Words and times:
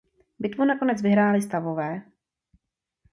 Bitvu 0.39 0.65
nakonec 0.65 1.01
vyhráli 1.01 1.41
stavové. 1.41 2.01